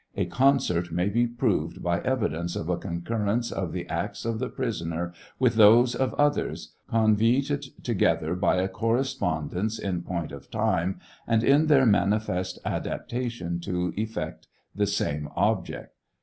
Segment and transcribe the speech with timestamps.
[0.15, 4.49] A concert may be proved by evidence of a concurrence of the acts of the
[4.49, 11.43] prisoner with those of others, convicted together by a correspondence in point of time and
[11.43, 15.93] in their manifest adaptation to effect the same object.